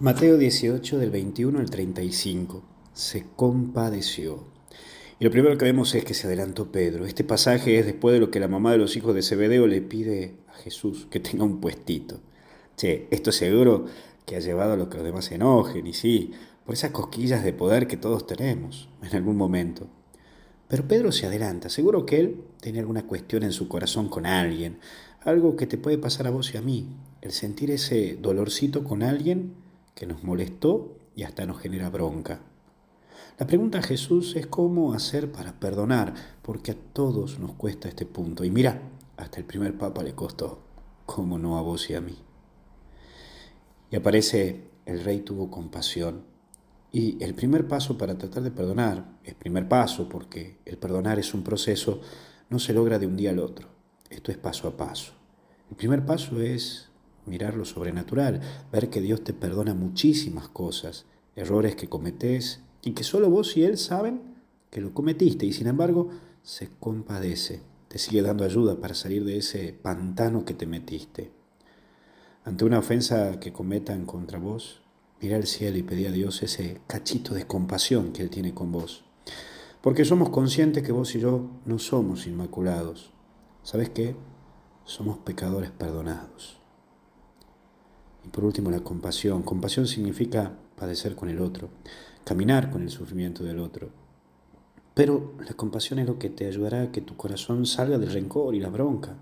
[0.00, 2.62] Mateo 18 del 21 al 35.
[2.92, 4.44] Se compadeció.
[5.18, 7.04] Y lo primero que vemos es que se adelantó Pedro.
[7.04, 9.82] Este pasaje es después de lo que la mamá de los hijos de Zebedeo le
[9.82, 12.20] pide a Jesús, que tenga un puestito.
[12.76, 13.86] Che, esto seguro
[14.24, 16.30] que ha llevado a lo que los demás se enojen, y sí,
[16.64, 19.88] por esas cosquillas de poder que todos tenemos en algún momento.
[20.68, 24.78] Pero Pedro se adelanta, seguro que él tiene alguna cuestión en su corazón con alguien,
[25.22, 26.86] algo que te puede pasar a vos y a mí,
[27.20, 29.66] el sentir ese dolorcito con alguien
[29.98, 32.40] que nos molestó y hasta nos genera bronca.
[33.36, 38.06] La pregunta a Jesús es cómo hacer para perdonar, porque a todos nos cuesta este
[38.06, 38.44] punto.
[38.44, 38.80] Y mira,
[39.16, 40.60] hasta el primer papa le costó,
[41.04, 42.16] cómo no a vos y a mí.
[43.90, 46.22] Y aparece, el rey tuvo compasión.
[46.92, 51.34] Y el primer paso para tratar de perdonar, el primer paso, porque el perdonar es
[51.34, 52.00] un proceso,
[52.50, 53.66] no se logra de un día al otro.
[54.10, 55.14] Esto es paso a paso.
[55.68, 56.88] El primer paso es
[57.28, 58.40] mirar lo sobrenatural,
[58.72, 61.06] ver que Dios te perdona muchísimas cosas,
[61.36, 64.22] errores que cometés y que solo vos y Él saben
[64.70, 66.10] que lo cometiste y sin embargo
[66.42, 71.30] se compadece, te sigue dando ayuda para salir de ese pantano que te metiste.
[72.44, 74.80] Ante una ofensa que cometan contra vos,
[75.20, 78.72] mira al cielo y pedí a Dios ese cachito de compasión que Él tiene con
[78.72, 79.04] vos.
[79.82, 83.12] Porque somos conscientes que vos y yo no somos inmaculados.
[83.62, 84.16] ¿Sabes qué?
[84.84, 86.57] Somos pecadores perdonados.
[88.24, 89.42] Y por último, la compasión.
[89.42, 91.68] Compasión significa padecer con el otro,
[92.24, 93.90] caminar con el sufrimiento del otro.
[94.94, 98.54] Pero la compasión es lo que te ayudará a que tu corazón salga del rencor
[98.54, 99.16] y la bronca.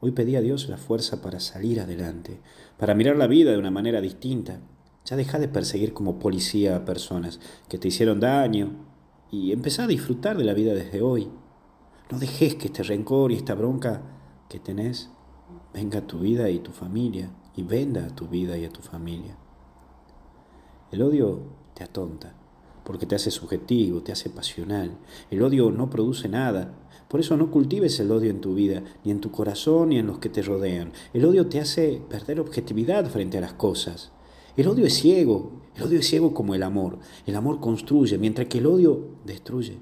[0.00, 2.40] Hoy pedí a Dios la fuerza para salir adelante,
[2.78, 4.60] para mirar la vida de una manera distinta.
[5.04, 8.70] Ya deja de perseguir como policía a personas que te hicieron daño
[9.30, 11.28] y empezá a disfrutar de la vida desde hoy.
[12.10, 14.02] No dejes que este rencor y esta bronca
[14.48, 15.10] que tenés
[15.74, 18.82] venga a tu vida y tu familia y venda a tu vida y a tu
[18.82, 19.36] familia.
[20.92, 21.40] El odio
[21.74, 22.32] te atonta,
[22.84, 24.96] porque te hace subjetivo, te hace pasional.
[25.28, 26.72] El odio no produce nada.
[27.08, 30.06] Por eso no cultives el odio en tu vida, ni en tu corazón, ni en
[30.06, 30.92] los que te rodean.
[31.12, 34.12] El odio te hace perder objetividad frente a las cosas.
[34.56, 37.00] El odio es ciego, el odio es ciego como el amor.
[37.26, 39.80] El amor construye, mientras que el odio destruye.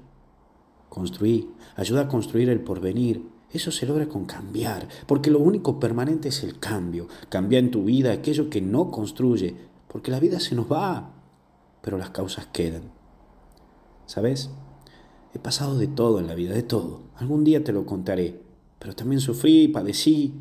[0.89, 6.29] Construí, ayuda a construir el porvenir, eso se logra con cambiar, porque lo único permanente
[6.29, 7.07] es el cambio.
[7.29, 9.55] Cambia en tu vida aquello que no construye,
[9.87, 11.13] porque la vida se nos va,
[11.81, 12.83] pero las causas quedan.
[14.05, 14.49] ¿Sabes?
[15.33, 17.01] He pasado de todo en la vida, de todo.
[17.15, 18.41] Algún día te lo contaré,
[18.79, 20.33] pero también sufrí, padecí,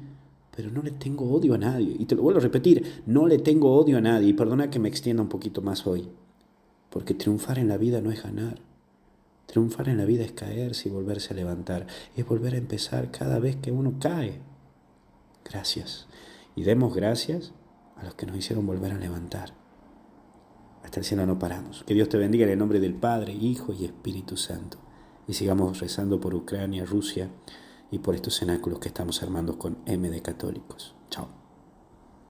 [0.54, 1.94] pero no le tengo odio a nadie.
[1.98, 4.28] Y te lo vuelvo a repetir, no le tengo odio a nadie.
[4.28, 6.08] Y perdona que me extienda un poquito más hoy,
[6.90, 8.65] porque triunfar en la vida no es ganar.
[9.46, 11.86] Triunfar en la vida es caerse y volverse a levantar,
[12.16, 14.40] es volver a empezar cada vez que uno cae.
[15.44, 16.06] Gracias.
[16.54, 17.52] Y demos gracias
[17.96, 19.54] a los que nos hicieron volver a levantar.
[20.82, 21.84] Hasta el cielo no paramos.
[21.84, 24.78] Que Dios te bendiga en el nombre del Padre, Hijo y Espíritu Santo.
[25.26, 27.30] Y sigamos rezando por Ucrania, Rusia
[27.90, 30.94] y por estos cenáculos que estamos armando con M de católicos.
[31.10, 31.45] Chao.